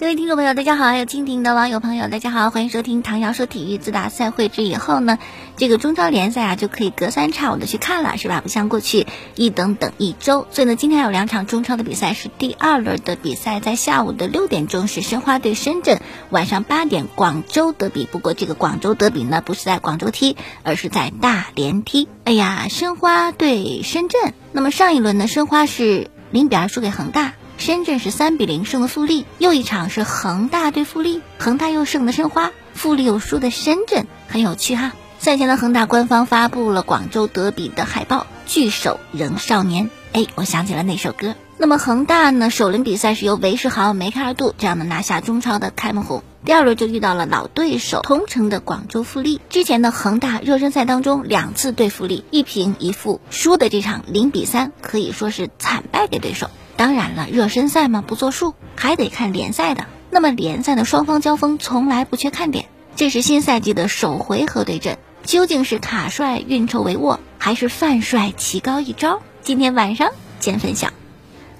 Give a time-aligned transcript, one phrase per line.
[0.00, 0.84] 各位听众朋友，大家好！
[0.84, 3.78] 还有蜻蜓的网友朋友，大家好，欢迎收听唐瑶说体育。
[3.78, 5.18] 自打赛会制以后呢，
[5.56, 8.40] 这个中超联赛啊就可以隔三差五的去看了，是吧？
[8.40, 10.46] 不像过去一等等一周。
[10.52, 18.04] 所以呢，今天有两场中超的比赛，是第二轮的比赛，在下午的六点钟是申花对深圳，晚上八点广州德比。
[18.04, 22.06] 不过这个广州德比呢，不是在广州踢，而是在大连踢。
[22.22, 24.32] 哎呀，申花对深圳。
[24.52, 27.32] 那么上一轮呢，申花是零比二输给恒大。
[27.58, 34.92] 深圳是三比零胜的富力，又一场是恒大对富力，恒大又胜的申花，富力又输的深圳，很有趣哈。
[35.18, 39.90] 赛前的恒大官方发布了广州德比的海报，聚首仍少年。
[40.12, 41.34] 哎，我想起了那首歌。
[41.58, 49.40] 那么恒大呢，首轮比赛是由韦世豪、梅开二度这样的拿下中超的开门红，第二轮就遇到了老对手同城的广州富力。
[49.50, 56.48] 之前的恒大热身赛当中两次对富力一平一负，输的这场零比三，可以说是惨败给对手。
[56.78, 59.86] 当然了，热身赛嘛不作数，还得看联赛的。
[60.10, 62.66] 那么联赛的双方交锋从来不缺看点。
[62.94, 69.20] 这是新赛季的首回合对阵，究竟是卡帅运筹帷幄，还是范帅棋高一招？
[69.42, 70.90] 今天晚上见分晓。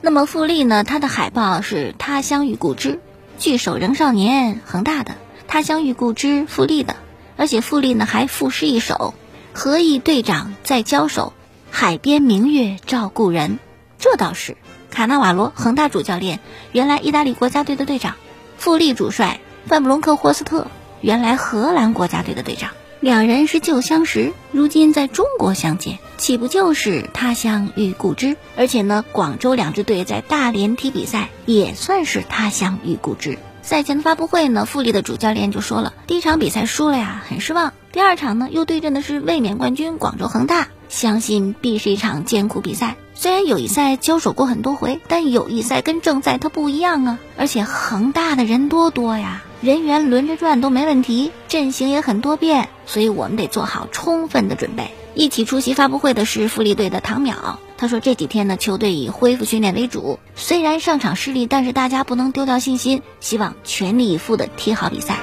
[0.01, 0.85] 那么富力呢？
[0.85, 3.01] 他的海报是他乡遇故知，
[3.41, 5.17] 聚首仍少年，恒大的
[5.49, 6.95] 他乡遇故知，富力的，
[7.37, 9.15] 而且富力呢还赋诗一首：
[9.53, 11.33] 何以队长在交手，
[11.73, 13.59] 海边明月照故人。
[13.99, 14.57] 这倒是。
[14.91, 16.41] 卡纳瓦罗，恒大主教练，
[16.73, 18.15] 原来意大利国家队的队长；
[18.57, 20.67] 富力主帅范布隆克霍斯特，
[21.01, 22.71] 原来荷兰国家队的队长。
[23.01, 28.37] 两人是旧相识，如今在中国相见，岂不就是他乡遇故知？
[28.57, 33.39] 而且呢，广州两支队在大连踢比赛，也算是他乡遇故知。
[33.63, 37.73] 赛前的发布会呢，富力的主教练就说了，第一场比赛输了呀，很失望。
[37.93, 42.97] 第二场呢，又对阵的是卫冕冠军广州恒大，相信必是一场艰苦比赛。
[43.21, 47.19] 虽然友谊赛交手过很多回，但友谊赛跟正赛它不一样啊！
[47.37, 54.93] 而且恒大的人多多呀，人员轮着转都没问题，阵型也很多变，所以我们得做好充分的准备。
[55.15, 65.19] 一起出席发布会的是富力队的唐淼，他说这几天呢，球队以恢复训练为主，虽然上场失利，但是大家不能丢掉信心，希望全力以赴的踢好比赛。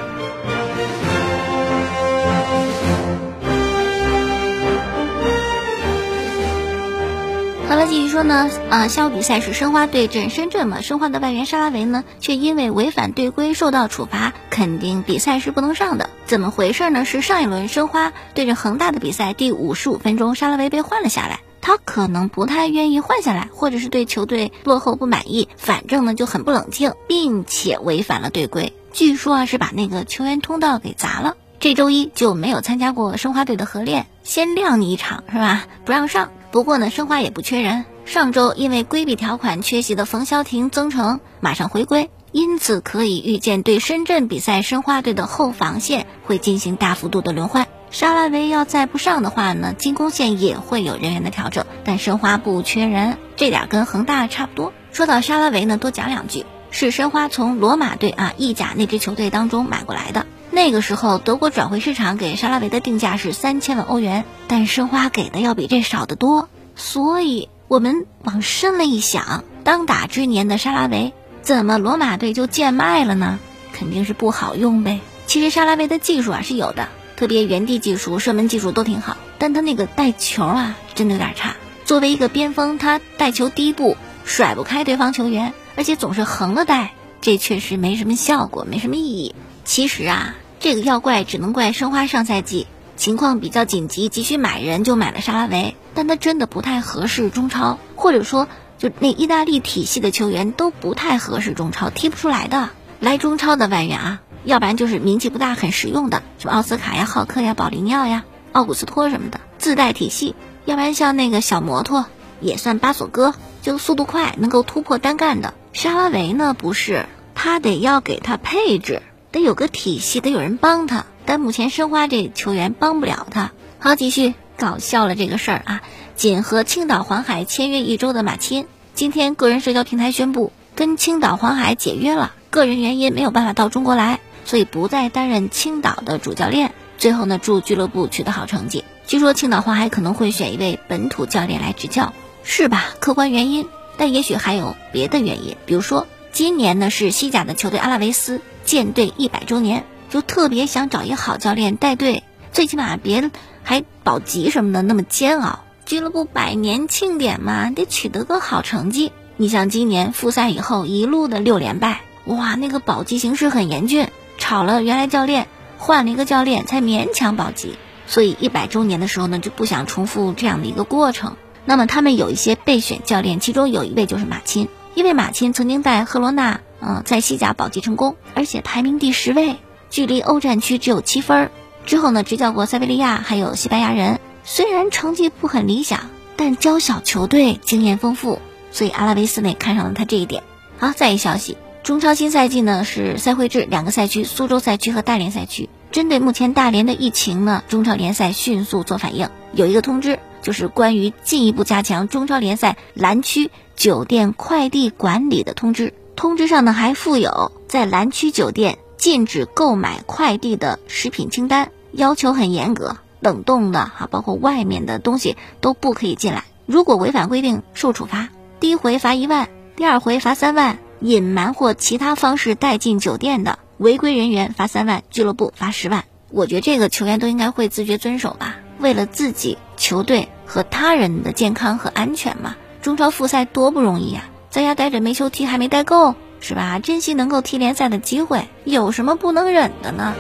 [7.68, 16.12] 好了，继续说呢，啊，下午比赛是申花对阵深圳嘛，申花的外援沙拉维呢，却因为违反队规受到处罚，肯定比赛是不能上的。
[16.28, 17.06] 怎么回事呢？
[17.06, 31.36] 是上一轮申花对阵恒大的比赛第五十五分钟，沙拉维被换了下来，他可能不太愿意换下来，或者是对球队落后不满意，反正呢就很不冷静，并且违反了队规，据说啊是把那个球员通道给砸了。
[31.60, 35.64] 这周一就没有参加过申花队的合练，先晾你一场是吧？
[35.84, 36.30] 不让上。
[36.56, 37.84] 不过呢，申花也不缺人。
[38.06, 47.68] 上周因为规避条款缺席的冯潇霆、曾诚马上回归，因此可以预见对深圳比赛，申花队的后防线会进行大幅度的轮换。
[47.92, 51.66] 沙拉维要再不上的话呢，进攻线也会有人员的调整。
[51.84, 54.72] 但申花不缺人，这点跟恒大差不多。
[54.94, 60.26] 说到沙拉维呢，多讲两句，是申花从罗马队啊意甲那支球队当中买过来的。
[60.56, 66.48] 那个时候，德国转会市场给沙拉维的定价是三千万欧元，但申花给的要比这少得多。
[66.78, 71.12] 所以，我们往深了一想，当打之年的沙拉维，
[71.42, 73.38] 怎么罗马队就贱卖了呢？
[73.74, 75.02] 肯定是不好用呗。
[75.28, 81.58] 其实沙拉维的技术啊是有的，特别原地技术、射门技术都挺好，但他那个带球啊，真的有点差。
[81.84, 89.36] 作为一个边锋，他带球第一步甩不开对方球员，而且总是横着带，这确实没什么效果，没什么意义。
[89.66, 90.34] 其实啊。
[90.60, 92.68] 这个要怪只能怪申花上赛季
[92.98, 102.70] 情况比较紧急，急需买人就买了沙拉维，但他真的不太合适中超，或者说就那意大利体系的球员都不太合适中超，踢不出来的。
[103.02, 110.34] 来中超的外援啊，要不然就是名气不大很实用的，什么奥斯卡呀、浩克呀、保利尼奥呀、奥古斯托什么的，自带体系；
[110.64, 112.06] 要不然像那个小摩托
[112.40, 115.54] 也算巴索哥，就速度快，能够突破单干的。
[115.74, 119.02] 沙拉维呢，不是，他得要给他配置。
[119.36, 121.06] 得有个体系，得有人帮他。
[121.26, 123.52] 但目前申花这球员帮不了他。
[123.80, 125.82] 好，继续搞笑了这个事儿啊！
[126.16, 136.72] 仅和青岛黄海签约一周的马钦，今天个人社交平台宣布跟青岛黄海解约了，个人原因没有办法到中国来，所以不再担任青岛的主教练。
[136.98, 138.86] 最后呢，祝俱乐部取得好成绩。
[139.06, 142.14] 据说青岛黄海可能会选一位本土教练来执教，
[142.46, 142.86] 是吧？
[143.02, 143.68] 客观原因，
[143.98, 148.40] 但也许还有别的原因，比如说今年呢是西甲的球队阿拉维斯。
[148.66, 153.32] 建队一百周年，就特别想找一个好教练带队，最起码别
[153.64, 155.60] 还保级什么的那么煎熬。
[155.86, 159.12] 俱乐部百年庆典嘛，得取得个好成绩。
[159.38, 164.10] 你像今年复赛以后一路的六连败，哇，那个保级形势很严峻，
[164.40, 165.48] 炒了原来教练，
[165.78, 167.78] 换了一个教练才勉强保级。
[168.08, 171.36] 所以一百周年的时候呢，就不想重复这样的一个过程。
[171.66, 179.56] 那么他们有一些备选教练，其中有一位就是马钦，因为马钦曾经带赫罗纳，嗯，在西甲保级成功，而且排名第十位，
[179.90, 181.50] 距离欧战区只有七分。
[181.86, 184.20] 之后呢，执教过塞维利亚，还有西班牙人。
[184.44, 188.40] 虽然成绩不很理想，但教小球队经验丰富，
[188.72, 190.44] 所以阿拉维斯内看上了他这一点。
[190.78, 195.70] 好，再一消息，中超新赛季呢是赛会制，两个赛区，苏州赛区和大连赛区。
[195.92, 205.94] 针对目前大连的疫情呢，中超联赛迅速做反应，有一个通知，就是关于进一步加强中超联赛蓝区酒店快递管理的通知。
[206.16, 212.98] 通知上呢还附有在蓝区酒店禁止购买快递的食品清单，要求很严格。
[213.20, 216.44] 冷冻的哈，包括外面的东西都不可以进来。
[216.66, 218.30] 如果违反规定，受处罚。
[218.60, 220.80] 第一回罚一万，第二回罚三万。
[221.02, 226.06] 隐瞒或其他方式带进酒店的违规人员罚三万，俱乐部罚十万。
[226.32, 232.56] 我觉得这个球员都应该会自觉遵守吧，为了自己、球队和他人的健康和安全嘛。
[232.82, 234.24] 中超复赛多不容易呀，
[234.56, 236.80] 在家待着没球踢还没待够，是吧？
[236.80, 240.16] 珍惜能够踢联赛的机会，有什么不能忍的呢？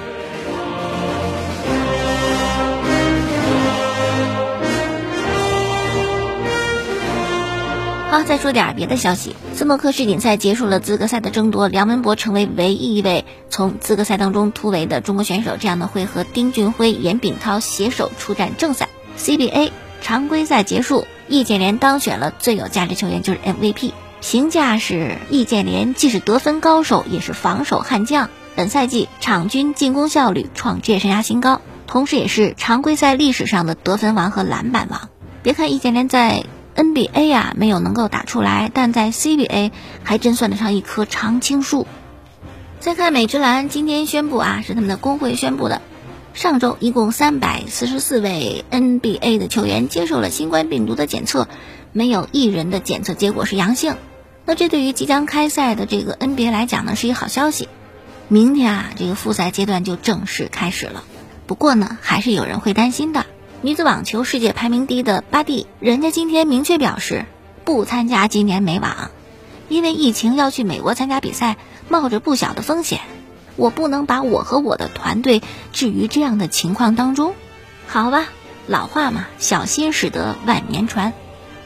[8.11, 9.33] 好，再说点别的消息。
[9.53, 15.55] 斯诺克世锦赛结束了资格赛的争夺，梁文博成为唯一一位从资格赛当中突围的中国选手。
[15.57, 18.89] 这样呢，会和丁俊晖、严炳涛携手出战正赛。
[19.17, 19.71] CBA
[20.01, 23.93] 常规赛结束，易建联当选了最有价值球员，就是 MVP。
[24.27, 28.31] 评价是易建联既是得分高手，也是防守悍将。
[28.56, 35.10] 本赛季场均进攻效率创职业生涯新高，同时也是常规赛历史上的得分王和篮板王。
[35.44, 36.44] 别看易建联在
[36.75, 39.72] NBA 呀没有能够打出来，但在 CBA
[40.04, 41.86] 还真算得上一棵常青树。
[42.80, 45.83] 再看美职篮，今天宣布啊，是他们的工会宣布的，
[46.33, 51.48] 上周一共三百四十四位 NBA 的球员接受了新冠病毒的检测，
[51.94, 53.95] 没有一人的检测结果是阳性。
[54.45, 57.68] 那这对于即将开赛的这个 NBA 来讲呢，是一好消息。
[58.27, 61.03] 明天啊，这个复赛阶段就正式开始了。
[61.47, 63.25] 不过呢，还是有人会担心的。
[63.62, 67.25] 女子网球世界排名低的巴蒂，人家今天明确表示
[67.63, 69.09] 不参加今年美网，
[69.69, 71.57] 因为疫情要去美国参加比赛，
[71.89, 73.01] 冒着不小的风险，
[73.56, 75.42] 我不能把我和我的团队
[75.74, 77.33] 置于这样的情况当中。
[77.88, 78.27] 好吧，
[78.68, 81.13] 老话嘛，小心驶得万年船。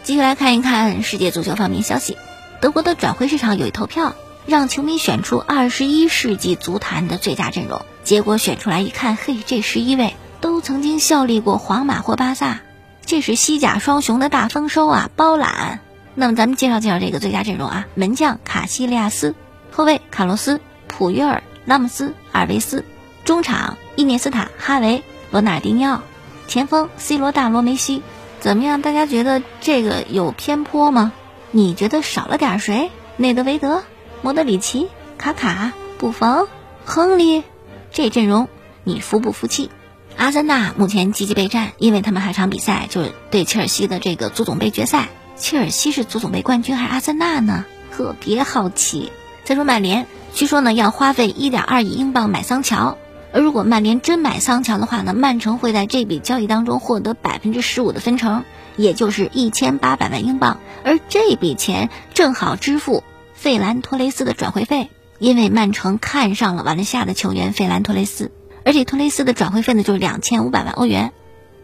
[0.03, 2.17] 继续来看一看世界足球方面消息，
[2.61, 4.15] 德国的转会市场有一投票，
[4.45, 10.15] 让球迷选出二十一世纪足坛的最佳阵容，结果选出来一看，嘿，这十一位。
[10.41, 12.61] 都曾经效力过皇马或巴萨，
[13.05, 15.09] 这是西甲双雄的大丰收啊！
[15.17, 15.81] 包揽。
[16.15, 19.35] 那么咱们介绍介绍这个最佳阵容啊：门将卡西利亚斯，
[19.69, 22.85] 后卫卡洛斯、普约尔、拉姆斯、阿尔维斯，
[23.25, 26.03] 中场伊涅斯塔、哈维、罗纳尔迪尼奥，
[26.47, 28.01] 前锋 C 罗、大罗梅西。
[28.39, 28.81] 怎么样？
[28.81, 31.11] 大家觉得这个有偏颇吗？
[31.51, 32.91] 你觉得少了点谁？
[33.17, 33.83] 内德维德、
[34.21, 34.87] 莫德里奇、
[35.17, 36.47] 卡卡、布冯、
[36.85, 37.43] 亨利，
[37.91, 38.47] 这阵容
[38.83, 39.71] 你服不服气？
[40.15, 45.09] 阿森纳目前积极备战，因为他们还场比赛，就是对切尔西的这个足总杯决赛。
[45.37, 47.65] 切尔西是足总杯冠军还是阿森纳呢？
[47.91, 49.11] 特别好奇。
[49.43, 52.97] 再说曼联，据说呢要花费一点二亿英镑买桑乔，
[53.33, 58.43] 而如果曼联真买桑乔的话呢，曼城会在这笔交易当中获得百分之十五的分成，
[58.75, 68.31] 也就是一千八百万英镑，而这笔钱正好支付费兰托雷斯的转会费，因为曼城看上了瓦伦西亚的球员费兰托雷斯。
[68.65, 71.11] 而且托雷斯的转会费呢，就是两千五百万欧元，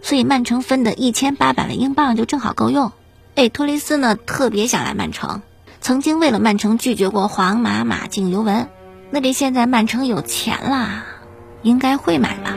[0.01, 2.91] 所以曼城分的一千八百万英镑就正好够用。
[3.36, 5.41] 哎，托雷斯呢特别想来曼城，
[5.81, 8.69] 曾经为了曼城拒绝过皇马、马竞、尤文。
[9.12, 11.05] 那这现在曼城有钱啦，
[11.62, 12.55] 应该会买吧？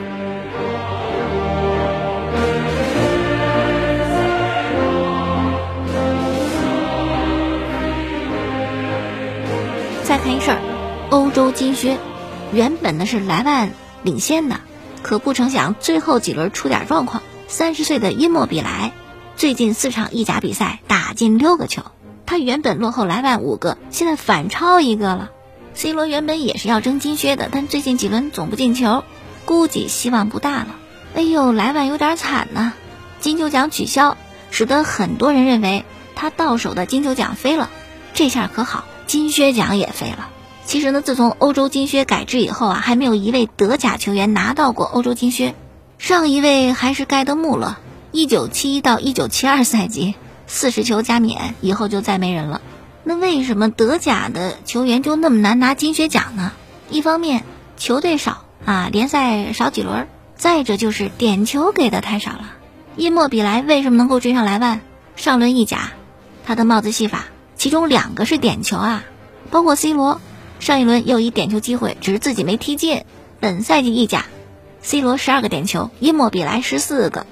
[10.09, 10.59] 再看一事儿，
[11.11, 11.99] 欧洲金靴，
[12.51, 13.69] 原本呢是莱万。
[14.01, 14.59] 领先的，
[15.03, 17.21] 可不成想最后几轮出点状况。
[17.47, 18.91] 三十岁的因莫比莱，
[19.35, 21.83] 最近四场意甲比赛打进六个球，
[22.25, 25.29] 他原本落后莱万五个，现在反超一个了。
[25.75, 29.03] C 罗原本也是要争金靴的，但最近几轮总不进球，
[29.45, 30.69] 估计希望不大了。
[31.13, 32.73] 哎呦，莱万有点惨呐，
[33.19, 34.17] 金球奖取消，
[34.49, 35.85] 使得很多人认为
[36.15, 37.69] 他到手的金球奖飞了。
[38.15, 40.29] 这下可好，金靴奖也飞了。
[40.65, 45.55] 其实呢，自从欧洲金靴改制以后啊，还没有一位德甲球员拿到过欧洲金靴。
[45.97, 47.77] 上一位还是盖德穆勒，
[48.11, 50.13] 一九七一到一九七二赛季
[50.45, 52.61] 四十球加冕以后就再没人了。
[53.03, 56.51] 那为什么德甲的球员就那么难拿金靴奖呢？
[56.91, 57.43] 一方面
[57.77, 62.51] 球队少啊，联赛少几轮；再者就是点球给的太少了。
[62.95, 64.81] 伊莫比莱为什么能够追上莱万？
[65.15, 65.93] 上轮意甲，
[66.45, 67.25] 他的帽子戏法，
[67.59, 69.03] 其中两个是点球啊，
[69.51, 70.21] 包括 C 罗，
[70.61, 73.03] 上一轮又一点球机会，只是自己没踢进。
[73.41, 74.27] 本赛季意甲。
[74.81, 77.27] C 罗十二个点球，伊莫比莱十四个，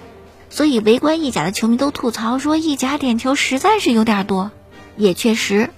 [0.50, 4.52] 所以围观意甲的球迷都吐槽说意甲点球实在是有点多。
[4.98, 5.70] 也确实，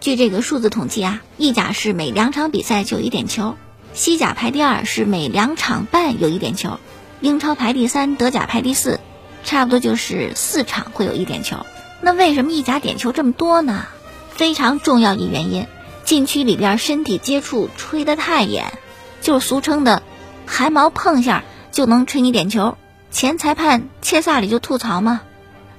[0.00, 3.54] 据这个数字统计啊，意甲是每两场比赛就一点球，
[3.94, 6.80] 西甲排第二是每两场半有一点球，
[7.20, 8.98] 英超排第三，德甲排第四，
[9.44, 11.64] 差不多就是四场会有一点球。
[12.04, 13.86] 那为什么意甲点球这么多呢？
[14.28, 15.68] 非常重要一原因，
[16.04, 18.72] 禁区里边身体接触吹得太严，
[19.20, 20.02] 就是俗称的。
[20.44, 22.76] 汗毛碰下就能吹你点球，
[23.12, 25.20] 前裁判切萨里就吐槽嘛：“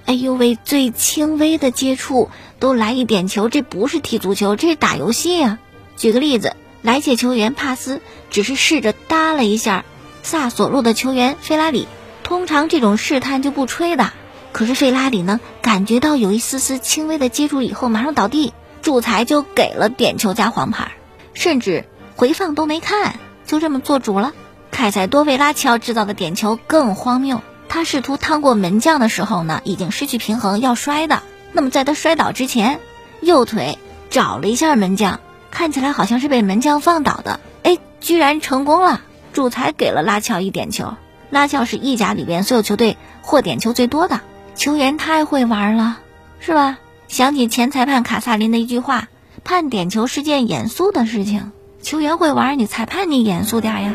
[0.07, 5.59] 哎呦喂，最轻微的接触都来一点球，这不是踢足球，这是打游戏啊！”
[5.97, 7.99] 举个例子，来届球员帕斯
[8.29, 9.83] 只是试着搭了一下
[10.23, 11.85] 萨索洛的球员费拉里，
[12.23, 14.13] 通常这种试探就不吹的。
[14.53, 20.93] 可是费拉里呢，感觉到有一丝丝轻微的接触以后，马上倒地，主裁就给了点球加黄牌，
[21.33, 24.31] 甚至回放都没看，就这么做主了。
[24.71, 31.23] 凯塞多维拉齐奥制造的点球更荒谬，他试图趟过门将的时候呢，已经失去平衡要摔的。
[31.51, 32.79] 那么在他摔倒之前，
[33.21, 33.79] 右腿
[34.09, 35.19] 找了一下门将，
[35.49, 37.39] 看起来好像是被门将放倒的。
[37.63, 39.01] 哎，居然成功了！
[39.33, 40.93] 主裁给了拉乔一点球。
[41.31, 44.21] 拉乔是意甲里边所有球队获点球最多的
[44.55, 45.99] 球员，太会玩了，
[46.39, 46.77] 是吧？
[47.07, 49.07] 想起前裁判卡萨林的一句话
[49.43, 53.93] ：“判点球是件严肃的事情，球员会玩，你裁判你严肃点呀。”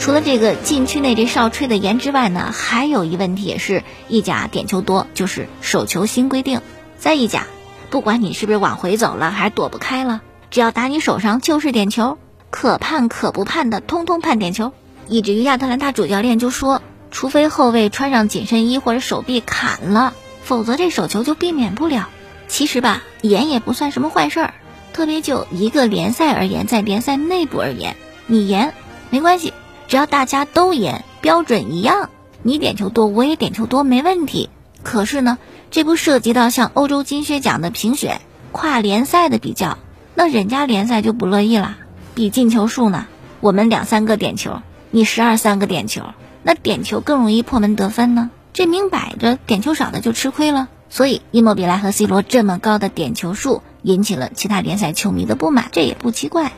[0.00, 6.62] 除了这个禁区内这哨吹的严之外呢，还有一问题也是意甲点球多，就是手球新规定。
[6.96, 7.46] 在意甲，
[7.90, 12.18] 不管你是不是往回走了，还是躲不开了，只要打你手上就是点球，
[12.50, 14.72] 可判可不判的，通通判点球。
[15.06, 22.08] 以至于亚特兰大主教练就说，除非后卫穿上紧身衣或者手臂砍了，否则这手球就避免不了。
[22.46, 24.54] 其实吧，严也不算什么坏事儿，
[24.92, 28.74] 特别就一个联赛而言，在联赛内部而言，你严
[29.10, 29.52] 没关系。
[29.86, 32.10] 只要大家都严，标准一样，
[32.42, 34.50] 你点球多，我也点球多，没问题。
[34.82, 35.38] 可是呢，
[35.70, 38.20] 这不涉及到像欧洲金靴奖的评选、
[38.52, 39.78] 跨联赛的比较，
[40.18, 41.78] 那人家联赛就不乐意了。
[42.16, 43.06] 比进球数呢，
[43.38, 46.06] 我们两三个点球，你十二三个点球，
[46.42, 48.28] 那点球更容易破门得分呢。
[48.52, 50.66] 这明摆着点球少的就吃亏了。
[50.90, 56.50] 所以，伊莫比莱和 C 罗这么高的点球数，引起了其他联赛球迷的不满，这也不奇怪。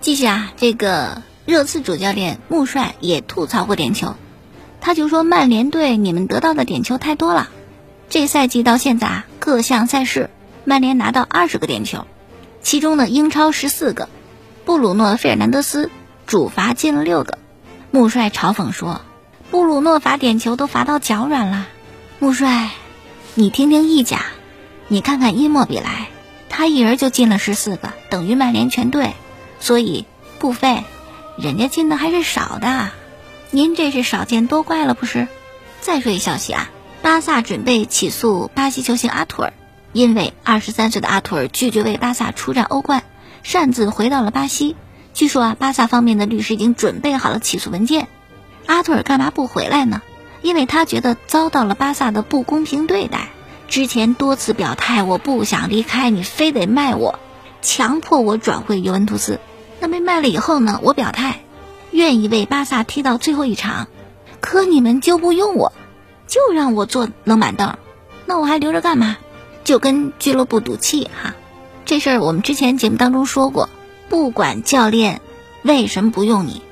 [0.00, 1.22] 继续啊，这个。
[1.44, 4.14] 热刺主教练穆帅也吐槽过点球，
[4.80, 7.48] 他就说曼联队你们得到的点球太多了。
[8.08, 10.30] 这赛季到现在啊，各项赛事
[10.64, 12.06] 曼联拿到二十个点球，
[12.62, 14.08] 其中呢英超十四个，
[14.64, 15.90] 布鲁诺·费尔南德斯
[16.26, 17.38] 主罚进了六个。
[17.90, 19.02] 穆帅嘲讽说
[19.50, 21.66] ：“布鲁诺罚点球都罚到脚软了。”
[22.18, 22.70] 穆帅，
[23.34, 24.24] 你听听意甲，
[24.88, 26.08] 你看看伊莫比莱，
[26.48, 29.12] 他一人就进了十四个，等于曼联全队，
[29.60, 30.06] 所以
[30.38, 30.84] 不费。
[31.36, 32.90] 人家进的还是少的，
[33.50, 35.26] 您这是少见多怪了不是？
[35.80, 36.70] 再说一消息啊，
[37.02, 39.52] 巴萨准备起诉巴西球星阿图尔，
[39.92, 43.04] 因为二十三岁的阿图尔拒绝为巴萨出战欧冠，
[43.42, 44.76] 擅自回到了巴西。
[45.14, 48.08] 据说啊，巴萨方面的律师已经准备好了起诉文件。
[48.66, 50.00] 阿图尔干嘛不回来呢？
[50.40, 53.28] 因为他觉得遭到了巴萨的不公平对待。
[53.68, 57.18] 之前多次表态，我不想离开，你非得卖我，
[57.60, 59.40] 强迫我转会尤文图斯。
[59.80, 60.80] 那被卖了以后呢？
[60.82, 61.40] 我表态，
[61.90, 63.88] 愿意为巴萨踢到最后一场，
[64.40, 65.72] 可你们就不用我，
[66.26, 67.76] 就让我坐冷板凳，
[68.26, 69.16] 那我还留着干嘛？
[69.64, 71.34] 就跟俱乐部赌气哈。
[71.84, 73.68] 这事儿我们之前节目当中说过，
[74.08, 75.20] 不管教练
[75.62, 76.62] 为什么不用你，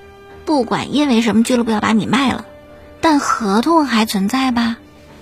[0.45, 2.45] 不管因为什么俱乐部要把你卖了，
[3.01, 4.79] 但合同还存在吧？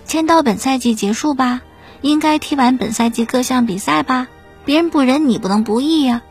[0.07, 1.63] 签到本赛季结束吧？
[2.01, 4.29] 应该踢完本赛季各项比赛吧？
[4.65, 6.23] 别人不仁，你不能不义呀。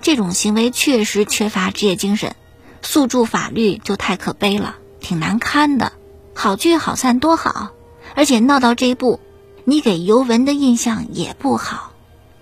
[0.00, 2.34] 这种行为确实缺乏职业精神，
[2.82, 5.92] 诉诸法律就太可悲了，挺难堪的。
[6.34, 7.70] 好聚好散多好，
[8.16, 9.20] 而且闹到这一步，
[9.64, 11.92] 你给尤文的印象也不好，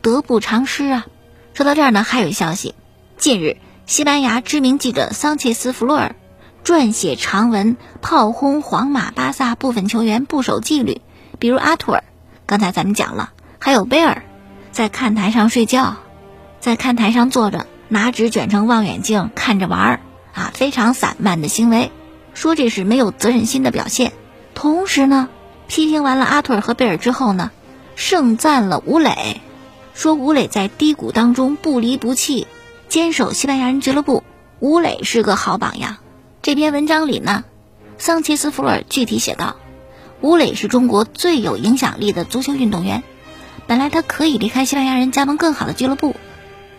[0.00, 1.06] 得不偿失啊。
[1.52, 2.74] 说到这儿呢，还有消息，
[3.18, 6.16] 近日西班牙知名记者桑切斯·弗洛尔
[6.64, 11.02] 撰写长文炮轰皇马、巴萨部分球员不守纪律，
[11.38, 12.04] 比如阿图尔，
[12.46, 14.22] 刚才咱们讲了，还有贝尔，
[14.72, 15.96] 在看台上睡觉，
[16.58, 20.00] 在看台上坐着，拿纸卷成望远镜看着玩儿，
[20.32, 21.92] 啊，非常散漫的行为，
[22.32, 24.12] 说这是没有责任心的表现。
[24.54, 25.28] 同时呢，
[25.70, 27.52] 批评完了阿图尔和贝尔之后呢，
[27.94, 29.40] 盛赞了吴磊，
[29.94, 32.48] 说吴磊在低谷当中不离不弃，
[32.88, 34.24] 坚守西班牙人俱乐部，
[34.58, 35.98] 吴磊是个好榜样。
[36.42, 37.44] 这篇文章里呢，
[37.98, 39.54] 桑切斯·弗尔具体写道
[40.20, 43.04] ：“吴磊是中国最有影响力的足球运动员。
[43.68, 46.16] 本来他可以离开西班牙人，加盟更好的俱乐部，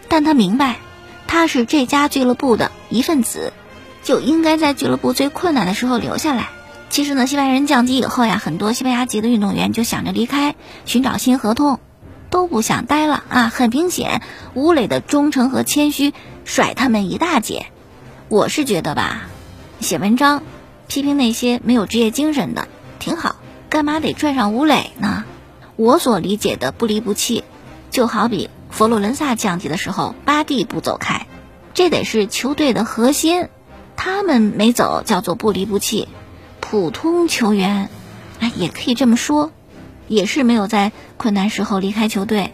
[0.09, 0.79] 但他明白，
[1.27, 3.53] 他是这家俱乐部的一份子，
[4.03, 6.49] 就应该在俱乐部最困难的时候留下来。
[6.91, 10.55] 其实呢，西班牙人降级以后呀，很多西班牙籍的运动员就想着离开，
[10.85, 11.79] 寻找新合同，
[12.29, 13.47] 都不想待了啊。
[13.47, 14.21] 很明显，
[14.55, 17.67] 吴磊的忠诚和谦虚甩他们一大截。
[18.27, 19.29] 我是觉得吧。”
[19.79, 20.43] 写文章，
[20.89, 22.67] 批评那些没有职业精神的，
[22.99, 23.37] 挺好。
[23.69, 25.23] 干嘛得拽上吴磊呢？
[25.77, 27.45] 我所理解的不离不弃，
[27.89, 31.25] 就好比佛罗伦萨降级的时候，巴蒂不走开，
[31.73, 33.47] 这得是球队的核心。
[33.95, 36.09] 他们没走，叫做不离不弃。
[36.71, 37.89] 普通球员，
[38.39, 39.51] 哎，也可以这么说，
[40.07, 42.53] 也是没有在困难时候离开球队。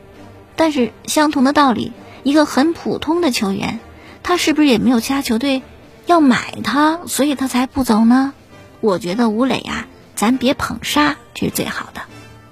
[0.55, 1.91] 但是相同的道理，
[2.23, 3.79] 一个很普通的球员，
[4.23, 5.61] 他是不是也没有其他球队？
[6.07, 8.33] 要买他，所以他才不走呢。
[8.81, 12.01] 我觉得吴磊呀，咱别捧杀，这是最好的。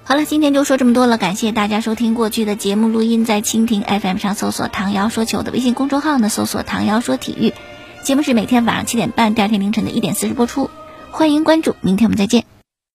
[0.04, 7.52] 好了，今天就说这么多了，感谢大家收听过去的节目录音，在蜻蜓 FM 上搜索“唐瑶说球”的微信公众号呢，搜索“唐瑶说体育”，
[8.06, 10.70] 节目是每天晚上七点半，第二天凌晨的一点四十播出，
[11.16, 12.55] 欢迎关注，明天我们再见。